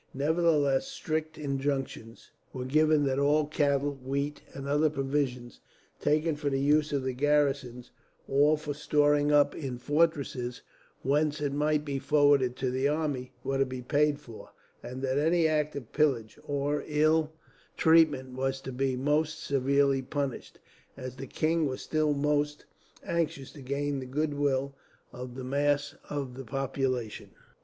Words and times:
Nevertheless, 0.15 0.87
strict 0.87 1.37
injunctions 1.37 2.31
were 2.53 2.65
given 2.65 3.03
that 3.05 3.19
all 3.19 3.45
cattle, 3.45 3.93
wheat, 4.03 4.41
and 4.55 4.67
other 4.67 4.89
provisions 4.89 5.59
taken 5.99 6.35
for 6.35 6.49
the 6.49 6.59
use 6.59 6.91
of 6.91 7.03
the 7.03 7.13
garrisons, 7.13 7.91
or 8.27 8.57
for 8.57 8.73
storing 8.73 9.31
up 9.31 9.53
in 9.53 9.77
fortresses 9.77 10.63
whence 11.03 11.39
it 11.39 11.53
might 11.53 11.85
be 11.85 11.99
forwarded 11.99 12.55
to 12.55 12.71
the 12.71 12.87
army, 12.87 13.31
were 13.43 13.59
to 13.59 13.65
be 13.67 13.83
paid 13.83 14.19
for; 14.19 14.49
and 14.81 15.03
that 15.03 15.19
any 15.19 15.47
act 15.47 15.75
of 15.75 15.93
pillage 15.93 16.39
or 16.47 16.83
ill 16.87 17.33
treatment 17.77 18.31
was 18.33 18.59
to 18.61 18.71
be 18.71 18.95
most 18.97 19.43
severely 19.43 20.01
punished, 20.01 20.57
as 20.97 21.15
the 21.17 21.27
king 21.27 21.67
was 21.67 21.79
still 21.83 22.11
most 22.15 22.65
anxious 23.05 23.51
to 23.51 23.61
gain 23.61 23.99
the 23.99 24.07
goodwill 24.07 24.75
of 25.13 25.35
the 25.35 25.43
mass 25.43 25.93
of 26.09 26.33
the 26.33 26.43
population. 26.43 27.29